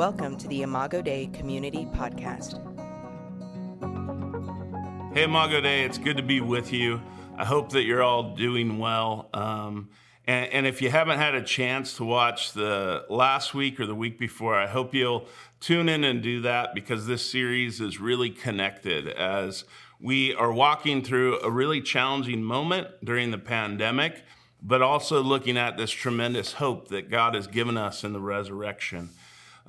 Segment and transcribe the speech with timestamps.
[0.00, 2.54] Welcome to the Imago Dei Community Podcast.
[5.12, 7.02] Hey, Imago Dei, it's good to be with you.
[7.36, 9.28] I hope that you're all doing well.
[9.34, 9.90] Um,
[10.26, 13.94] and, and, if you haven't had a chance to watch the last week or the
[13.94, 15.26] week before, I hope you'll
[15.60, 19.64] tune in and do that because this series is really connected as
[20.00, 24.24] we are walking through a really challenging moment during the pandemic,
[24.62, 29.10] but also looking at this tremendous hope that God has given us in the resurrection.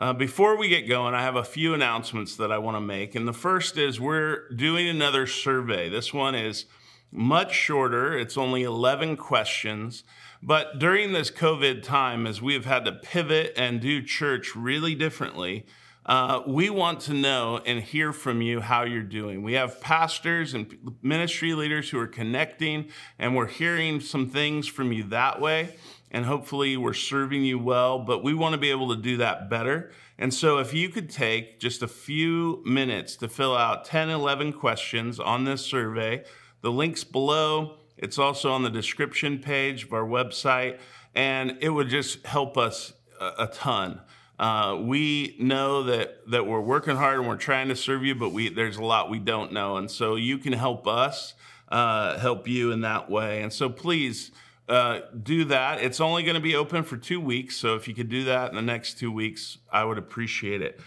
[0.02, 3.14] Uh, before we get going, I have a few announcements that I want to make.
[3.14, 5.90] And the first is we're doing another survey.
[5.90, 6.66] This one is
[7.12, 10.04] much shorter, it's only 11 questions.
[10.42, 14.96] But during this COVID time, as we have had to pivot and do church really
[14.96, 15.68] differently,
[16.06, 19.44] uh, we want to know and hear from you how you're doing.
[19.44, 24.92] We have pastors and ministry leaders who are connecting, and we're hearing some things from
[24.92, 25.76] you that way
[26.12, 29.50] and hopefully we're serving you well, but we want to be able to do that
[29.50, 29.92] better.
[30.18, 34.54] And so if you could take just a few minutes to fill out 10, 11
[34.54, 36.24] questions on this survey,
[36.62, 37.78] the link's below.
[37.98, 40.80] It's also on the description page of our website,
[41.16, 44.02] and it would just help us a, a ton.
[44.42, 48.30] Uh, we know that that we're working hard and we're trying to serve you, but
[48.30, 51.36] we there's a lot we don't know, and so you can help us
[51.70, 53.44] uh, help you in that way.
[53.44, 54.32] And so please
[54.68, 55.84] uh, do that.
[55.84, 57.56] It's only going to be open for two weeks.
[57.56, 60.80] So if you could do that in the next two weeks, I would appreciate it.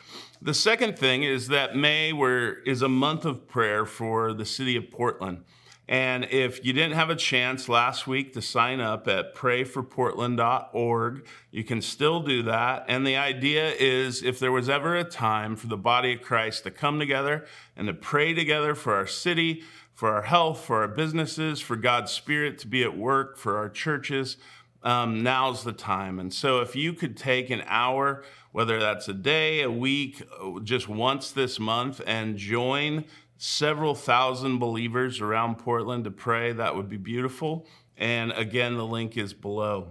[0.42, 4.74] The second thing is that May where is a month of prayer for the city
[4.74, 5.44] of Portland.
[5.86, 11.64] And if you didn't have a chance last week to sign up at prayforportland.org, you
[11.64, 12.86] can still do that.
[12.88, 16.64] And the idea is if there was ever a time for the body of Christ
[16.64, 17.44] to come together
[17.76, 22.12] and to pray together for our city, for our health, for our businesses, for God's
[22.12, 24.38] Spirit to be at work, for our churches,
[24.82, 26.18] um, now's the time.
[26.18, 30.22] And so, if you could take an hour, whether that's a day, a week,
[30.62, 33.04] just once this month, and join
[33.36, 37.66] several thousand believers around Portland to pray, that would be beautiful.
[37.96, 39.88] And again, the link is below.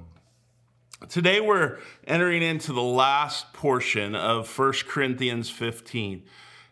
[1.09, 6.23] Today, we're entering into the last portion of 1 Corinthians 15.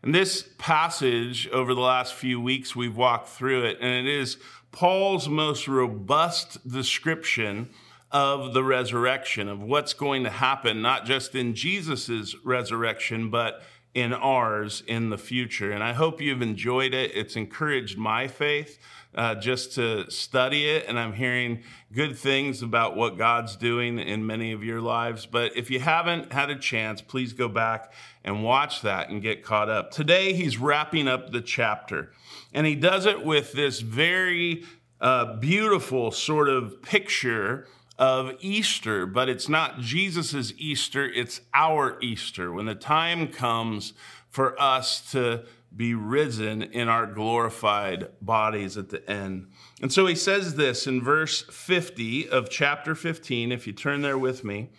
[0.04, 4.38] And this passage, over the last few weeks, we've walked through it, and it is
[4.72, 7.70] Paul's most robust description
[8.10, 13.62] of the resurrection, of what's going to happen, not just in Jesus' resurrection, but
[13.94, 15.72] in ours in the future.
[15.72, 17.12] And I hope you've enjoyed it.
[17.14, 18.80] It's encouraged my faith
[19.14, 24.26] uh, just to study it, and I'm hearing good things about what God's doing in
[24.26, 25.26] many of your lives.
[25.26, 27.92] But if you haven't had a chance, please go back
[28.24, 29.92] and watch that and get caught up.
[29.92, 32.12] Today, he's wrapping up the chapter,
[32.54, 34.64] and he does it with this very
[35.02, 37.68] uh, beautiful sort of picture
[38.02, 42.52] of Easter, but it's not Jesus's Easter, it's our Easter.
[42.52, 43.94] When the time comes
[44.28, 49.52] for us to be risen in our glorified bodies at the end.
[49.84, 54.18] And so he says this in verse 50 of chapter 15, if you turn there
[54.18, 54.72] with me.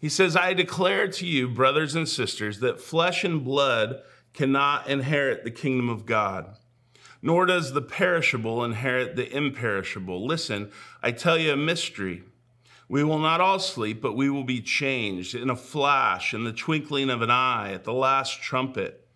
[0.00, 4.00] He says, I declare to you, brothers and sisters, that flesh and blood
[4.32, 6.56] cannot inherit the kingdom of God,
[7.20, 10.26] nor does the perishable inherit the imperishable.
[10.26, 10.72] Listen,
[11.02, 12.24] I tell you a mystery.
[12.88, 16.52] We will not all sleep, but we will be changed in a flash, in the
[16.52, 19.06] twinkling of an eye, at the last trumpet.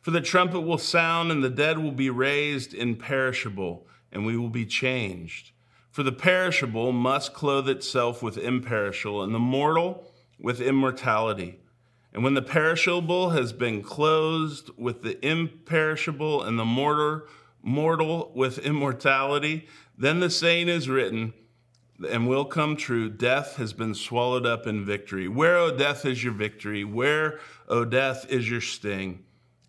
[0.00, 4.50] For the trumpet will sound, and the dead will be raised imperishable, and we will
[4.50, 5.50] be changed.
[5.90, 11.58] For the perishable must clothe itself with imperishable, and the mortal with immortality.
[12.12, 17.22] And when the perishable has been clothed with the imperishable, and the mortal,
[17.62, 19.66] mortal with immortality,
[19.98, 21.34] then the saying is written,
[22.08, 25.28] and will come true death has been swallowed up in victory.
[25.28, 26.84] Where, O death, is your victory?
[26.84, 29.24] Where, O death, is your sting?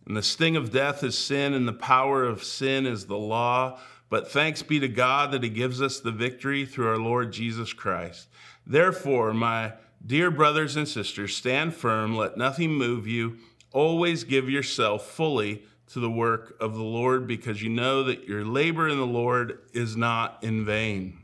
[0.05, 3.79] And the sting of death is sin, and the power of sin is the law.
[4.09, 7.73] But thanks be to God that He gives us the victory through our Lord Jesus
[7.73, 8.27] Christ.
[8.65, 9.73] Therefore, my
[10.05, 13.37] dear brothers and sisters, stand firm, let nothing move you.
[13.73, 18.43] Always give yourself fully to the work of the Lord, because you know that your
[18.45, 21.19] labor in the Lord is not in vain.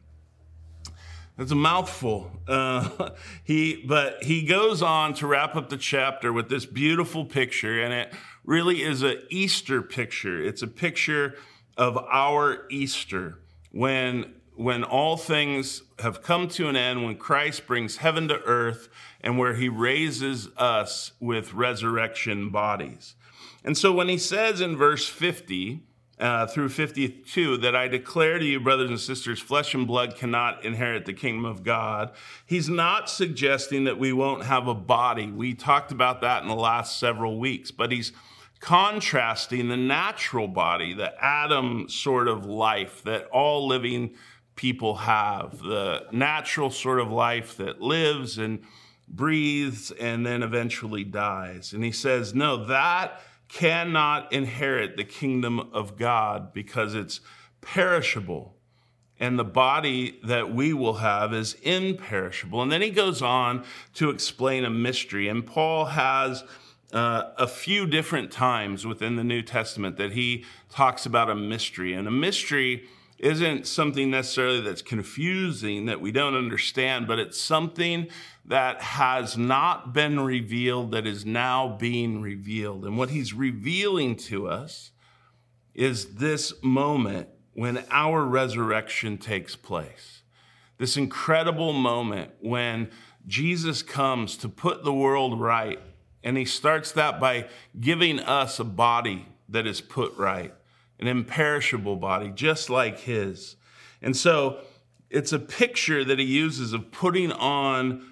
[1.37, 2.31] It's a mouthful.
[2.47, 3.09] Uh,
[3.43, 7.93] he, but he goes on to wrap up the chapter with this beautiful picture, and
[7.93, 8.13] it
[8.43, 10.41] really is an Easter picture.
[10.41, 11.35] It's a picture
[11.77, 13.39] of our Easter
[13.71, 18.87] when when all things have come to an end, when Christ brings heaven to earth,
[19.19, 23.15] and where he raises us with resurrection bodies.
[23.63, 25.81] And so when he says in verse 50,
[26.23, 30.63] uh, through 52 that I declare to you, brothers and sisters, flesh and blood cannot
[30.63, 32.13] inherit the kingdom of God.
[32.45, 35.29] He's not suggesting that we won't have a body.
[35.29, 38.13] We talked about that in the last several weeks, but he's
[38.61, 44.15] contrasting the natural body, the Adam sort of life that all living
[44.55, 48.63] people have, the natural sort of life that lives and
[49.09, 51.73] breathes and then eventually dies.
[51.73, 57.21] And he says, no, that cannot inherit the kingdom of God because it's
[57.61, 58.55] perishable.
[59.19, 62.61] And the body that we will have is imperishable.
[62.61, 63.63] And then he goes on
[63.93, 65.27] to explain a mystery.
[65.27, 66.43] And Paul has
[66.91, 71.93] uh, a few different times within the New Testament that he talks about a mystery.
[71.93, 72.87] And a mystery
[73.23, 78.07] isn't something necessarily that's confusing that we don't understand, but it's something
[78.43, 82.83] that has not been revealed that is now being revealed.
[82.83, 84.91] And what he's revealing to us
[85.73, 90.23] is this moment when our resurrection takes place.
[90.77, 92.89] This incredible moment when
[93.25, 95.79] Jesus comes to put the world right.
[96.25, 97.47] And he starts that by
[97.79, 100.53] giving us a body that is put right,
[100.99, 103.55] an imperishable body, just like his.
[104.01, 104.59] And so
[105.09, 108.05] it's a picture that he uses of putting on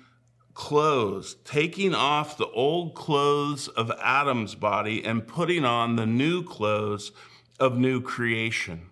[0.53, 7.11] clothes, taking off the old clothes of Adam's body and putting on the new clothes
[7.59, 8.89] of new creation.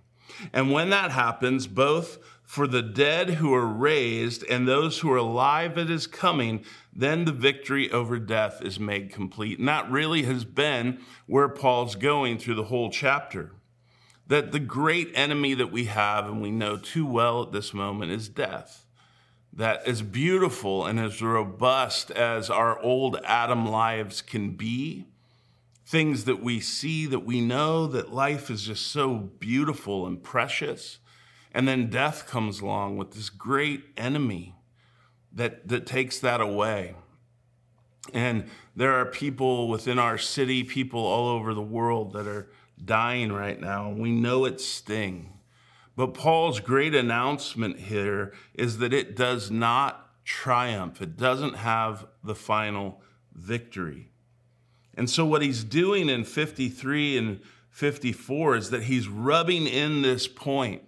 [0.53, 5.18] And when that happens, both for the dead who are raised and those who are
[5.18, 9.59] alive at his coming, then the victory over death is made complete.
[9.59, 13.51] And that really has been where Paul's going through the whole chapter.
[14.30, 18.12] That the great enemy that we have, and we know too well at this moment,
[18.12, 18.86] is death
[19.54, 25.06] that as beautiful and as robust as our old Adam lives can be,
[25.86, 31.00] things that we see, that we know that life is just so beautiful and precious.
[31.52, 34.56] And then death comes along with this great enemy
[35.34, 36.96] that, that takes that away.
[38.14, 38.46] And
[38.76, 42.50] there are people within our city, people all over the world that are
[42.84, 43.90] dying right now.
[43.90, 45.34] We know it sting.
[45.96, 52.36] But Paul's great announcement here is that it does not triumph, it doesn't have the
[52.36, 53.02] final
[53.34, 54.12] victory.
[54.96, 57.40] And so, what he's doing in 53 and
[57.72, 60.84] 54 is that he's rubbing in this point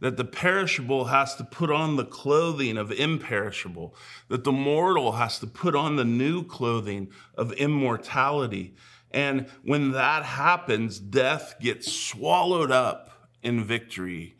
[0.00, 3.94] that the perishable has to put on the clothing of imperishable,
[4.28, 8.74] that the mortal has to put on the new clothing of immortality.
[9.16, 14.36] And when that happens, death gets swallowed up in victory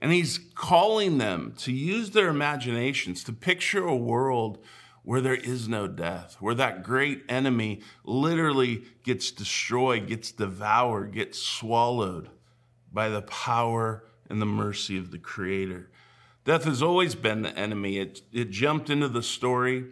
[0.00, 4.58] and he's calling them to use their imaginations to picture a world
[5.02, 11.42] where there is no death, where that great enemy literally gets destroyed, gets devoured, gets
[11.42, 12.30] swallowed
[12.92, 15.90] by the power and the mercy of the Creator.
[16.44, 17.98] Death has always been the enemy.
[17.98, 19.86] It, it jumped into the story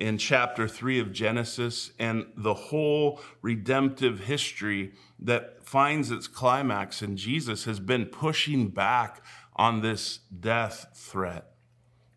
[0.00, 7.18] in chapter 3 of Genesis, and the whole redemptive history that finds its climax in
[7.18, 9.22] Jesus has been pushing back
[9.54, 11.52] on this death threat,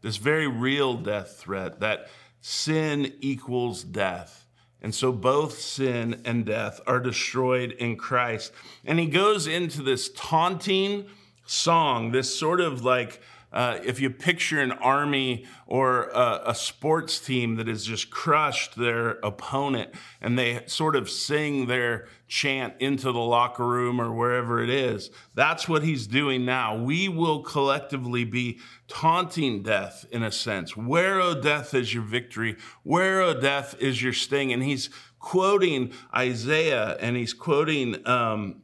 [0.02, 2.08] this very real death threat that
[2.40, 4.48] sin equals death.
[4.82, 8.54] And so both sin and death are destroyed in Christ.
[8.86, 11.06] And he goes into this taunting
[11.46, 13.22] song, this sort of like
[13.54, 18.76] uh, if you picture an army or a, a, sports team that has just crushed
[18.76, 24.64] their opponent and they sort of sing their chant into the locker room or wherever
[24.64, 26.76] it is, that's what he's doing now.
[26.76, 30.76] We will collectively be taunting death in a sense.
[30.76, 32.58] Where, O oh, death, is your victory?
[32.82, 34.52] Where, O oh, death, is your sting?
[34.52, 34.90] And he's
[35.20, 38.63] quoting Isaiah and he's quoting um,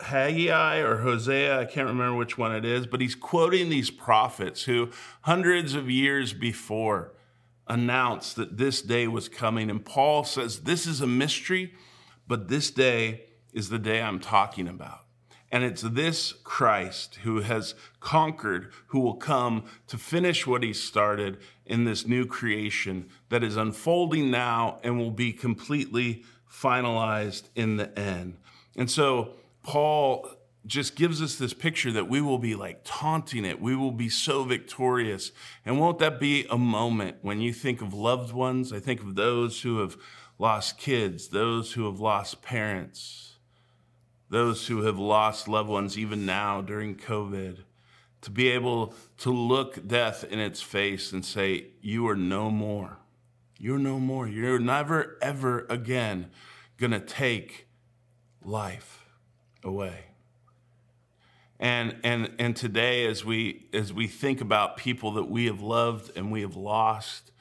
[0.00, 4.62] Haggai or Hosea, I can't remember which one it is, but he's quoting these prophets
[4.64, 4.90] who
[5.22, 7.12] hundreds of years before
[7.66, 9.70] announced that this day was coming.
[9.70, 11.74] And Paul says, This is a mystery,
[12.26, 15.00] but this day is the day I'm talking about.
[15.50, 21.38] And it's this Christ who has conquered, who will come to finish what he started
[21.64, 27.98] in this new creation that is unfolding now and will be completely finalized in the
[27.98, 28.36] end.
[28.76, 29.34] And so,
[29.68, 30.26] Paul
[30.64, 33.60] just gives us this picture that we will be like taunting it.
[33.60, 35.30] We will be so victorious.
[35.66, 38.72] And won't that be a moment when you think of loved ones?
[38.72, 39.98] I think of those who have
[40.38, 43.34] lost kids, those who have lost parents,
[44.30, 47.58] those who have lost loved ones even now during COVID.
[48.22, 53.00] To be able to look death in its face and say, You are no more.
[53.58, 54.26] You're no more.
[54.26, 56.30] You're never, ever again
[56.78, 57.68] going to take
[58.42, 58.97] life
[59.64, 60.04] away.
[61.60, 66.16] And, and, and today, as we, as we think about people that we have loved
[66.16, 67.32] and we have lost,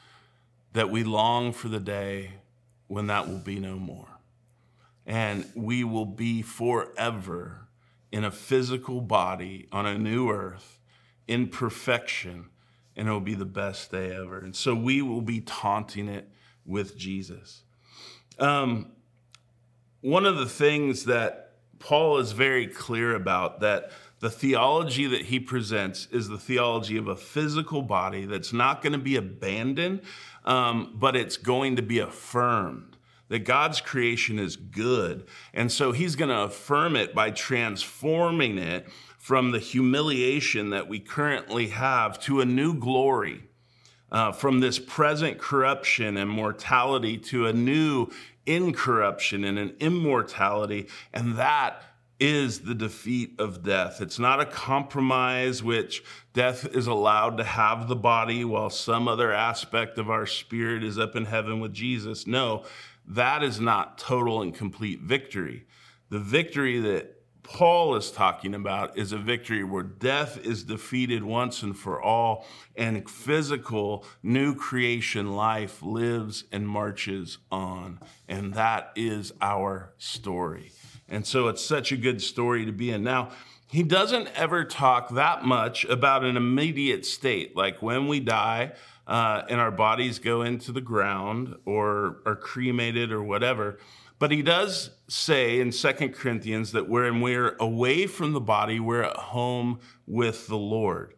[0.73, 2.31] that we long for the day
[2.87, 4.07] when that will be no more.
[5.05, 7.67] And we will be forever
[8.11, 10.79] in a physical body on a new earth
[11.27, 12.49] in perfection,
[12.95, 14.39] and it will be the best day ever.
[14.39, 16.29] And so we will be taunting it
[16.65, 17.63] with Jesus.
[18.39, 18.93] Um,
[20.01, 21.46] one of the things that
[21.79, 27.07] Paul is very clear about that the theology that he presents is the theology of
[27.07, 30.01] a physical body that's not going to be abandoned,
[30.43, 32.97] um, but it's going to be affirmed.
[33.29, 35.27] That God's creation is good.
[35.53, 40.99] And so he's going to affirm it by transforming it from the humiliation that we
[40.99, 43.43] currently have to a new glory.
[44.09, 48.07] Uh, from this present corruption and mortality to a new
[48.45, 50.87] incorruption and an immortality.
[51.13, 51.83] And that
[52.19, 54.01] is the defeat of death.
[54.01, 59.31] It's not a compromise which death is allowed to have the body while some other
[59.31, 62.25] aspect of our spirit is up in heaven with Jesus.
[62.25, 62.63] No,
[63.05, 65.65] that is not total and complete victory.
[66.09, 67.16] The victory that
[67.47, 72.45] Paul is talking about is a victory where death is defeated once and for all,
[72.75, 77.99] and physical new creation life lives and marches on.
[78.27, 80.71] And that is our story.
[81.07, 83.03] And so it's such a good story to be in.
[83.03, 83.31] Now,
[83.71, 88.73] he doesn't ever talk that much about an immediate state, like when we die
[89.07, 93.79] uh, and our bodies go into the ground or are cremated or whatever.
[94.19, 99.03] But he does say in Second Corinthians that when we're away from the body, we're
[99.03, 101.13] at home with the Lord.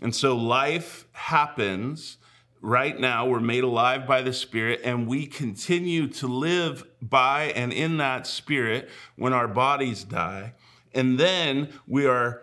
[0.00, 2.18] And so life happens
[2.60, 3.26] right now.
[3.26, 8.26] We're made alive by the Spirit, and we continue to live by and in that
[8.26, 10.54] Spirit when our bodies die.
[10.94, 12.42] And then we are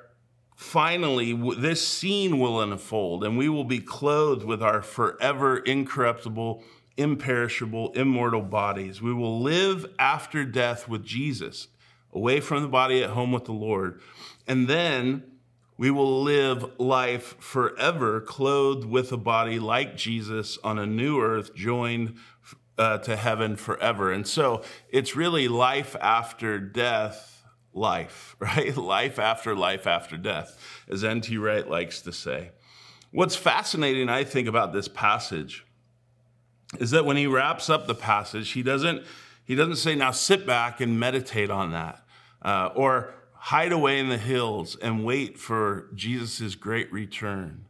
[0.56, 6.64] finally, this scene will unfold, and we will be clothed with our forever incorruptible
[6.98, 9.02] imperishable, immortal bodies.
[9.02, 11.68] We will live after death with Jesus,
[12.14, 14.00] away from the body at home with the Lord.
[14.48, 15.24] And then
[15.78, 21.54] we will live life forever, clothed with a body like Jesus on a new earth,
[21.54, 22.16] joined
[22.78, 24.12] uh, to heaven forever.
[24.12, 28.76] And so it's really life after death, life, right?
[28.76, 30.58] life after life after death,
[30.90, 31.38] as N.T.
[31.38, 32.52] Wright likes to say.
[33.12, 35.66] What's fascinating, I think, about this passage
[36.80, 39.04] is that when he wraps up the passage, he doesn't,
[39.44, 42.06] he doesn't say, now sit back and meditate on that,
[42.42, 47.68] uh, or hide away in the hills and wait for Jesus' great return.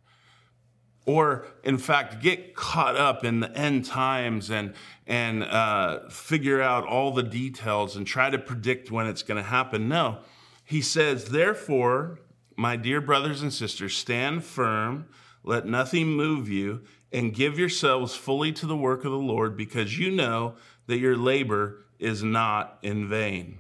[1.06, 4.74] Or, in fact, get caught up in the end times and,
[5.06, 9.48] and uh, figure out all the details and try to predict when it's going to
[9.48, 9.88] happen.
[9.88, 10.20] No,
[10.64, 12.20] he says, therefore,
[12.56, 15.08] my dear brothers and sisters, stand firm,
[15.44, 16.82] let nothing move you,
[17.16, 20.56] and give yourselves fully to the work of the Lord because you know
[20.88, 23.58] that your labor is not in vain.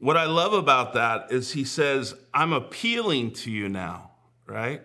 [0.00, 4.10] What I love about that is he says, I'm appealing to you now,
[4.44, 4.82] right?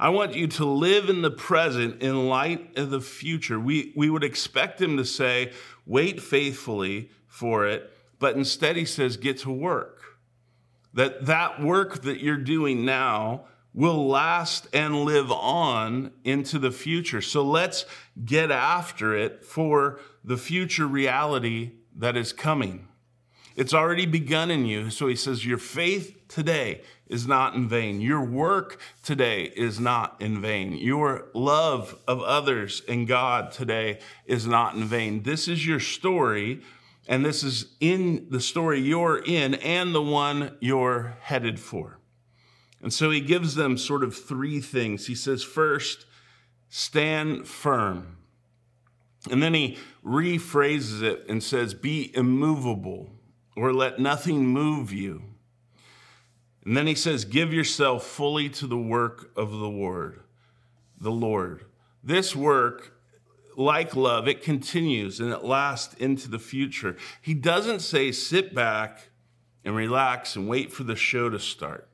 [0.00, 3.60] I want you to live in the present in light of the future.
[3.60, 5.52] We, we would expect him to say,
[5.86, 10.00] wait faithfully for it, but instead he says, get to work.
[10.94, 17.20] That that work that you're doing now will last and live on into the future.
[17.20, 17.84] So let's
[18.24, 22.86] get after it for the future reality that is coming.
[23.56, 24.90] It's already begun in you.
[24.90, 28.00] So he says, Your faith today is not in vain.
[28.00, 30.72] Your work today is not in vain.
[30.72, 35.22] Your love of others and God today is not in vain.
[35.22, 36.62] This is your story,
[37.06, 42.00] and this is in the story you're in and the one you're headed for.
[42.84, 45.06] And so he gives them sort of three things.
[45.06, 46.04] He says, first,
[46.68, 48.18] stand firm.
[49.30, 53.08] And then he rephrases it and says, be immovable
[53.56, 55.22] or let nothing move you.
[56.66, 60.20] And then he says, give yourself fully to the work of the Lord,
[61.00, 61.64] the Lord.
[62.02, 62.98] This work,
[63.56, 66.98] like love, it continues and it lasts into the future.
[67.22, 69.08] He doesn't say, sit back
[69.64, 71.88] and relax and wait for the show to start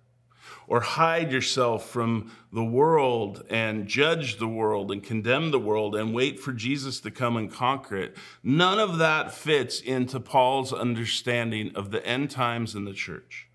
[0.71, 6.15] or hide yourself from the world and judge the world and condemn the world and
[6.15, 8.17] wait for Jesus to come and conquer it.
[8.45, 13.49] None of that fits into Paul's understanding of the end times in the church.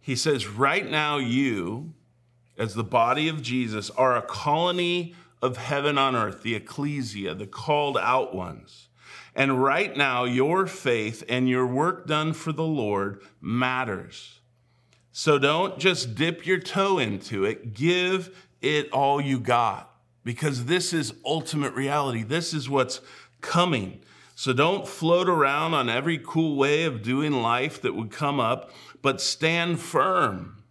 [0.00, 1.92] He says, right now, you,
[2.56, 7.46] as the body of Jesus, are a colony of heaven on earth, the ecclesia, the
[7.46, 8.88] called out ones.
[9.34, 14.37] And right now, your faith and your work done for the Lord matters.
[15.18, 20.92] So don't just dip your toe into it, give it all you got because this
[20.92, 22.22] is ultimate reality.
[22.22, 23.00] This is what's
[23.40, 24.00] coming.
[24.36, 28.70] So don't float around on every cool way of doing life that would come up,
[29.02, 30.62] but stand firm.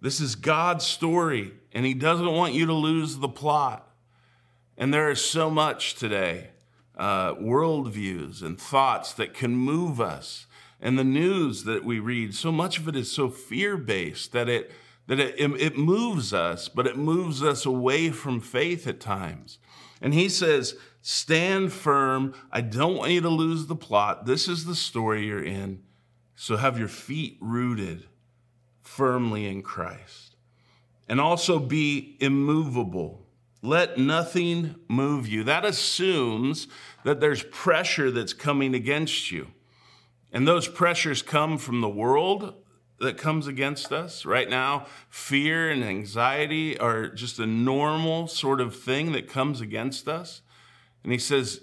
[0.00, 3.86] This is God's story, and He doesn't want you to lose the plot.
[4.78, 6.48] And there is so much today
[6.96, 10.46] uh, worldviews and thoughts that can move us.
[10.80, 14.48] And the news that we read, so much of it is so fear based that
[14.48, 14.70] it
[15.06, 19.58] that it, it moves us, but it moves us away from faith at times.
[20.00, 22.34] And he says, Stand firm.
[22.50, 24.24] I don't want you to lose the plot.
[24.24, 25.82] This is the story you're in.
[26.34, 28.06] So have your feet rooted
[28.80, 30.36] firmly in Christ.
[31.06, 33.26] And also be immovable.
[33.60, 35.44] Let nothing move you.
[35.44, 36.68] That assumes
[37.04, 39.48] that there's pressure that's coming against you.
[40.34, 42.54] And those pressures come from the world
[42.98, 44.26] that comes against us.
[44.26, 50.08] Right now, fear and anxiety are just a normal sort of thing that comes against
[50.08, 50.42] us.
[51.04, 51.60] And he says,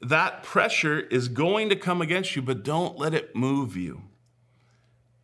[0.00, 4.02] that pressure is going to come against you, but don't let it move you.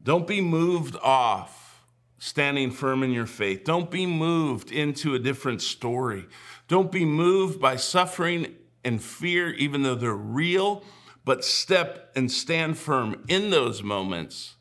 [0.02, 1.84] Don't be moved off
[2.18, 3.62] standing firm in your faith.
[3.62, 6.26] Don't be moved into a different story.
[6.66, 10.82] Don't be moved by suffering and fear, even though they're real,
[11.28, 14.54] but step and stand firm in those moments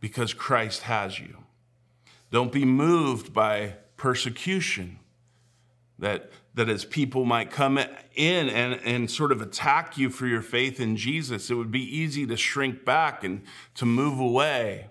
[0.00, 1.36] because Christ has you.
[2.30, 5.00] Don't be moved by persecution
[5.98, 10.40] that that as people might come in and, and sort of attack you for your
[10.40, 13.42] faith in Jesus, it would be easy to shrink back and
[13.74, 14.86] to move away.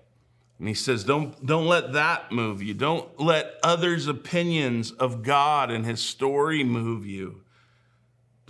[0.60, 2.74] And he says, don't, don't let that move you.
[2.74, 7.42] Don't let others' opinions of God and his story move you.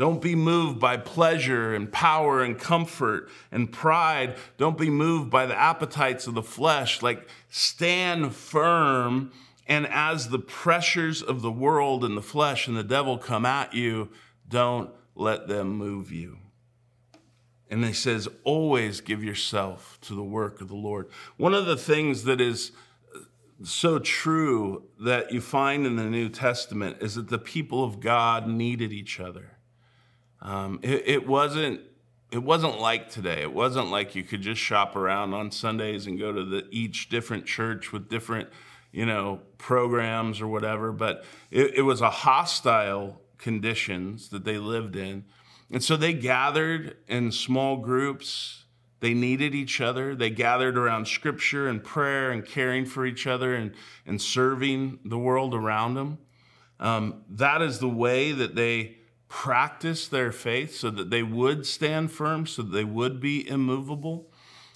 [0.03, 4.35] Don't be moved by pleasure and power and comfort and pride.
[4.59, 7.03] Don't be moved by the appetites of the flesh.
[7.03, 9.31] Like, stand firm
[9.69, 13.75] and as the pressures of the world and the flesh and the devil come at
[13.75, 14.09] you,
[14.49, 16.39] don't let them move you.
[17.71, 21.11] And he says, always give yourself to the work of the Lord.
[21.37, 22.73] One of the things that is
[23.63, 28.49] so true that you find in the New Testament is that the people of God
[28.49, 29.59] needed each other.
[30.43, 31.81] Um, it, it wasn't
[32.31, 33.43] it wasn't like today.
[33.43, 37.09] It wasn't like you could just shop around on Sundays and go to the each
[37.09, 38.49] different church with different
[38.93, 44.97] you know, programs or whatever, but it, it, was a hostile conditions that they lived
[44.97, 45.25] in.
[45.71, 48.65] And so they gathered in small groups.
[49.01, 50.15] They needed each other.
[50.15, 53.73] They gathered around scripture and prayer and caring for each other and,
[54.07, 56.19] and serving the world around them.
[56.79, 58.99] Um, that is the way that they
[59.33, 64.31] practiced their faith so that they would stand firm, so that they would be immovable.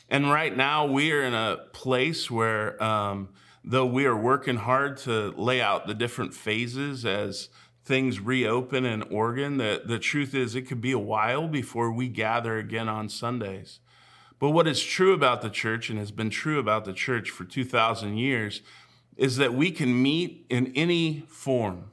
[0.09, 3.29] And right now, we are in a place where um,
[3.62, 7.51] though we are working hard to lay out the different phases as
[7.85, 12.09] things reopen in Oregon, the, the truth is it could be a while before we
[12.09, 13.81] gather again on Sundays.
[14.38, 17.45] But what is true about the church and has been true about the church for
[17.45, 18.62] 2,000 years
[19.19, 21.90] is that we can meet in any form,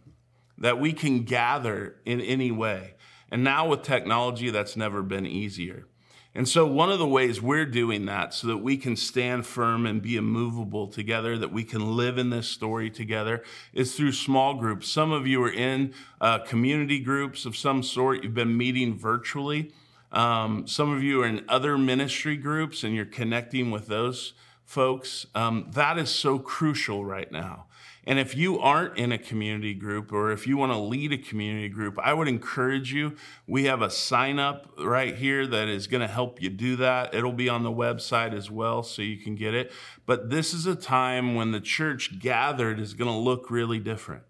[0.57, 2.95] that we can gather in any way.
[3.29, 5.87] And now with technology, that's never been easier.
[6.35, 9.85] And so, one of the ways we're doing that so that we can stand firm
[9.85, 14.55] and be immovable together, that we can live in this story together, is through small
[14.55, 14.87] groups.
[14.87, 19.73] Some of you are in uh, community groups of some sort, you've been meeting virtually.
[20.11, 25.25] Um, some of you are in other ministry groups and you're connecting with those folks.
[25.35, 27.65] Um, that is so crucial right now.
[28.05, 31.17] And if you aren't in a community group or if you want to lead a
[31.17, 33.15] community group, I would encourage you.
[33.47, 37.13] We have a sign up right here that is going to help you do that.
[37.13, 39.71] It'll be on the website as well so you can get it.
[40.05, 44.23] But this is a time when the church gathered is going to look really different.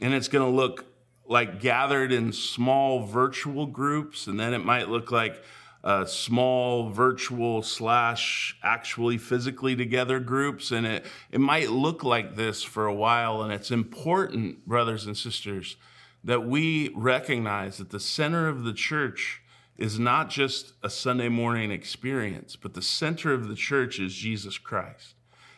[0.00, 0.86] And it's going to look
[1.24, 5.40] like gathered in small virtual groups, and then it might look like
[5.84, 10.70] uh, small virtual slash actually physically together groups.
[10.70, 13.42] And it, it might look like this for a while.
[13.42, 15.76] And it's important, brothers and sisters,
[16.22, 19.42] that we recognize that the center of the church
[19.76, 24.58] is not just a Sunday morning experience, but the center of the church is Jesus
[24.58, 25.14] Christ.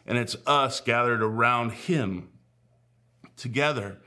[0.06, 2.30] And it's us gathered around Him
[3.36, 3.98] together,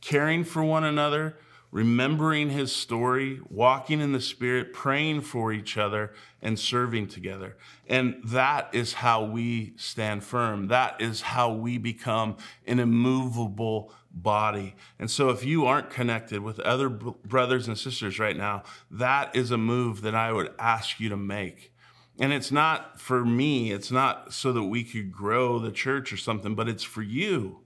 [0.00, 1.36] caring for one another
[1.76, 6.10] remembering his story, walking in the Spirit, praying for each other,
[6.40, 7.54] and serving together.
[7.86, 10.68] And that is how we stand firm.
[10.68, 14.74] That is how we become an immovable body.
[14.98, 19.50] And so, if you aren't connected with other brothers and sisters right now, that is
[19.50, 21.74] a move that I would ask you to make.
[22.18, 26.16] And it's not for me, it's not so that we could grow the church or
[26.16, 27.65] something, but it's for you.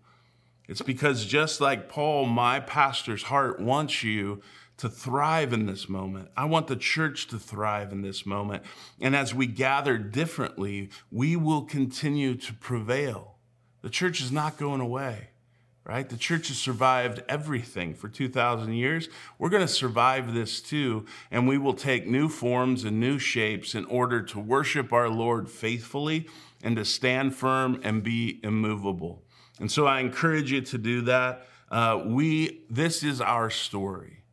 [0.70, 4.40] It's because just like Paul, my pastor's heart wants you
[4.76, 6.28] to thrive in this moment.
[6.36, 8.62] I want the church to thrive in this moment.
[9.00, 13.34] And as we gather differently, we will continue to prevail.
[13.82, 15.30] The church is not going away,
[15.84, 16.08] right?
[16.08, 19.08] The church has survived everything for 2,000 years.
[19.40, 23.74] We're going to survive this too, and we will take new forms and new shapes
[23.74, 26.28] in order to worship our Lord faithfully
[26.62, 29.24] and to stand firm and be immovable.
[29.60, 31.46] And so I encourage you to do that.
[31.70, 34.24] Uh, we, this is our story.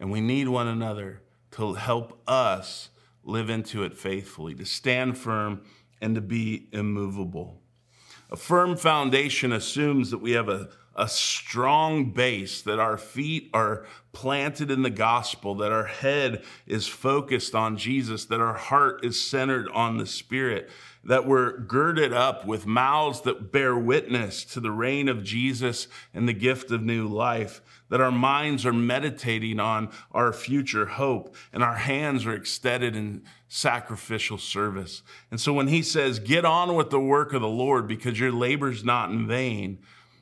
[0.00, 1.22] And we need one another
[1.52, 2.90] to help us
[3.24, 5.62] live into it faithfully, to stand firm
[6.00, 7.60] and to be immovable.
[8.30, 13.86] A firm foundation assumes that we have a, a strong base, that our feet are
[14.12, 19.20] planted in the gospel, that our head is focused on Jesus, that our heart is
[19.20, 20.70] centered on the Spirit,
[21.04, 26.26] that we're girded up with mouths that bear witness to the reign of Jesus and
[26.26, 31.62] the gift of new life, that our minds are meditating on our future hope and
[31.62, 35.02] our hands are extended in sacrificial service.
[35.30, 38.32] And so when he says, get on with the work of the Lord because your
[38.32, 39.78] labor's not in vain,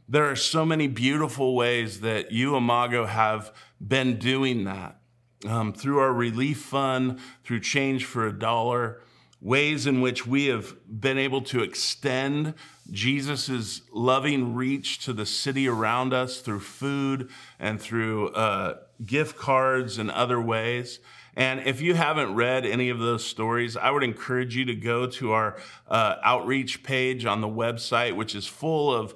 [0.09, 4.99] there are so many beautiful ways that you, Imago, have been doing that.
[5.47, 9.03] Um, through our relief fund, through Change for a Dollar,
[9.41, 12.55] ways in which we have been able to extend
[12.91, 19.99] Jesus' loving reach to the city around us through food and through uh, gift cards
[19.99, 20.99] and other ways.
[21.37, 25.07] And if you haven't read any of those stories, I would encourage you to go
[25.09, 25.57] to our
[25.89, 29.15] uh, outreach page on the website, which is full of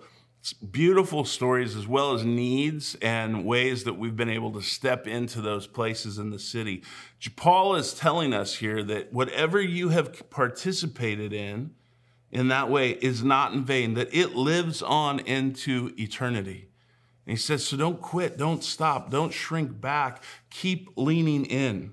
[0.52, 5.40] beautiful stories as well as needs and ways that we've been able to step into
[5.40, 6.82] those places in the city.
[7.37, 11.72] Paul is telling us here that whatever you have participated in
[12.30, 16.68] in that way is not in vain, that it lives on into eternity.
[17.26, 21.92] And he says, so don't quit, don't stop, don't shrink back, keep leaning in.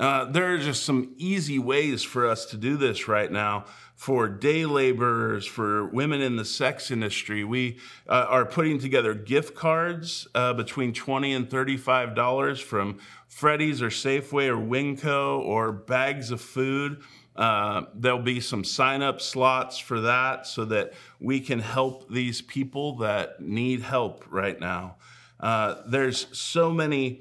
[0.00, 4.30] Uh, there are just some easy ways for us to do this right now for
[4.30, 7.44] day laborers, for women in the sex industry.
[7.44, 7.76] We
[8.08, 14.48] uh, are putting together gift cards uh, between 20 and $35 from Freddy's or Safeway
[14.48, 17.02] or Winco or bags of food.
[17.36, 22.40] Uh, there'll be some sign up slots for that so that we can help these
[22.40, 24.96] people that need help right now.
[25.38, 27.20] Uh, there's so many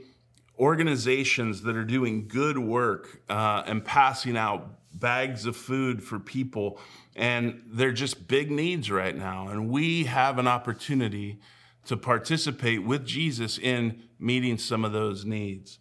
[0.59, 6.79] organizations that are doing good work uh, and passing out bags of food for people,
[7.15, 9.47] and they're just big needs right now.
[9.47, 11.39] And we have an opportunity
[11.85, 15.79] to participate with Jesus in meeting some of those needs.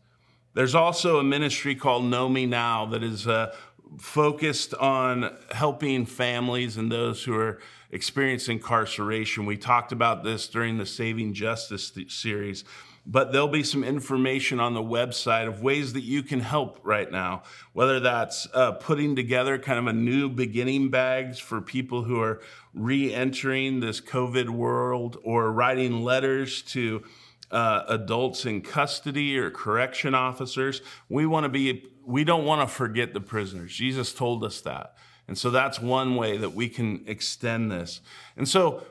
[0.54, 3.54] There's also a ministry called Know Me Now that is uh,
[3.98, 7.60] focused on helping families and those who are
[7.90, 9.46] experiencing incarceration.
[9.46, 12.64] We talked about this during the Saving Justice series
[13.10, 17.10] but there'll be some information on the website of ways that you can help right
[17.10, 17.42] now,
[17.72, 22.42] whether that's uh, putting together kind of a new beginning bags for people who are
[22.74, 27.02] re entering this COVID world or writing letters to
[27.50, 30.82] uh, adults in custody or correction officers.
[31.08, 33.72] We want to be, we don't want to forget the prisoners.
[33.72, 34.96] Jesus told us that.
[35.28, 38.00] And so that's one way that we can extend this.
[38.34, 38.82] And so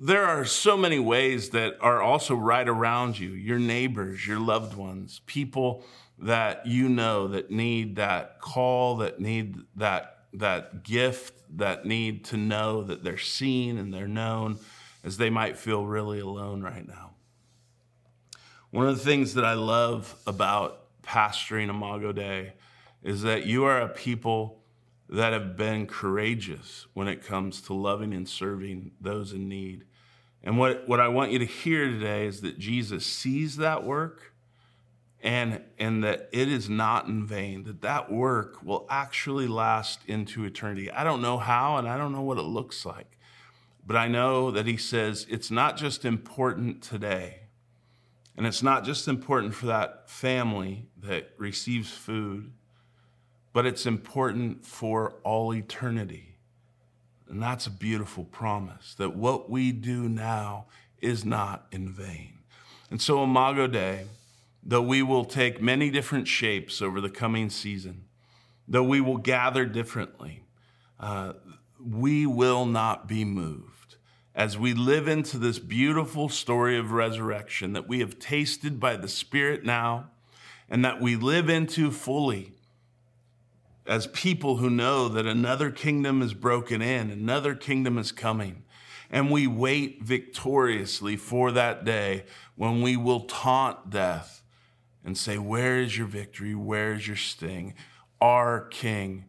[0.00, 4.74] there are so many ways that are also right around you your neighbors, your loved
[4.74, 5.84] ones, people
[6.20, 12.36] that you know that need that call, that need that, that gift, that need to
[12.36, 14.60] know that they're seen and they're known
[15.02, 17.10] as they might feel really alone right now.
[18.70, 22.52] One of the things that I love about pastoring Imago Dei
[23.02, 24.59] is that you are a people
[25.10, 29.84] that have been courageous when it comes to loving and serving those in need.
[30.42, 34.32] And what, what I want you to hear today is that Jesus sees that work
[35.20, 40.44] and, and that it is not in vain, that that work will actually last into
[40.44, 40.90] eternity.
[40.90, 43.18] I don't know how and I don't know what it looks like,
[43.84, 47.40] but I know that he says it's not just important today.
[48.36, 52.52] And it's not just important for that family that receives food
[53.52, 56.36] but it's important for all eternity.
[57.28, 60.66] And that's a beautiful promise that what we do now
[61.00, 62.38] is not in vain.
[62.90, 64.06] And so, Imago Dei,
[64.62, 68.06] though we will take many different shapes over the coming season,
[68.66, 70.42] though we will gather differently,
[70.98, 71.34] uh,
[71.78, 73.96] we will not be moved
[74.34, 79.08] as we live into this beautiful story of resurrection that we have tasted by the
[79.08, 80.10] Spirit now
[80.68, 82.52] and that we live into fully
[83.90, 88.62] as people who know that another kingdom is broken in, another kingdom is coming.
[89.10, 92.24] And we wait victoriously for that day
[92.54, 94.44] when we will taunt death
[95.04, 96.54] and say, Where is your victory?
[96.54, 97.74] Where is your sting?
[98.20, 99.24] Our King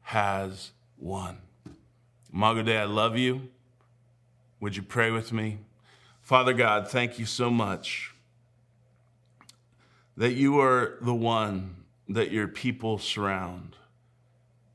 [0.00, 1.38] has won.
[2.34, 3.48] Imago Dei, I love you.
[4.58, 5.58] Would you pray with me?
[6.20, 8.12] Father God, thank you so much
[10.16, 13.76] that you are the one that your people surround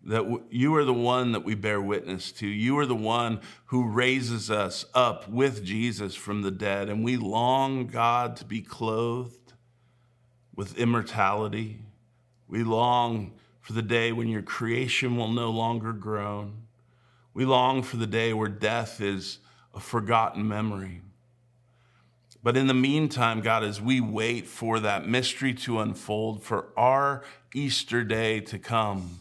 [0.06, 2.48] that you are the one that we bear witness to.
[2.48, 6.90] You are the one who raises us up with Jesus from the dead.
[6.90, 9.54] And we long, God, to be clothed
[10.56, 11.80] with immortality.
[12.48, 16.68] We long for the day when your creation will no longer groan.
[17.34, 19.40] We long for the day where death is
[19.74, 21.02] a forgotten memory.
[22.44, 27.24] But in the meantime, God, as we wait for that mystery to unfold, for our
[27.56, 29.18] Easter day to come,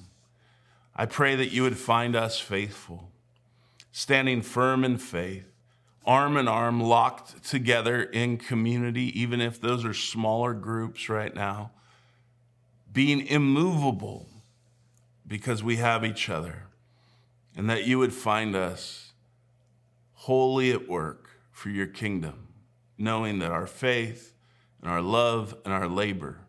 [0.97, 3.11] I pray that you would find us faithful,
[3.91, 5.47] standing firm in faith,
[6.07, 11.73] arm in arm, locked together in community, even if those are smaller groups right now,
[12.93, 14.29] being immovable
[15.27, 16.65] because we have each other,
[17.57, 19.13] and that you would find us
[20.13, 22.49] wholly at work for your kingdom,
[22.97, 24.33] knowing that our faith
[24.81, 26.41] and our love and our labor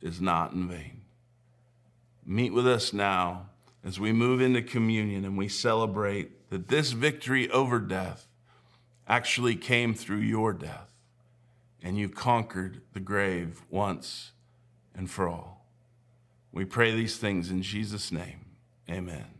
[0.00, 1.02] is not in vain.
[2.24, 3.49] Meet with us now
[3.84, 8.26] as we move into communion and we celebrate that this victory over death
[9.08, 10.90] actually came through your death
[11.82, 14.32] and you conquered the grave once
[14.94, 15.66] and for all.
[16.52, 18.44] We pray these things in Jesus' name.
[18.88, 19.39] Amen.